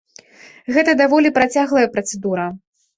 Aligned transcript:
Гэта 0.79 0.97
даволі 1.03 1.35
працяглая 1.37 1.87
працэдура. 1.95 2.53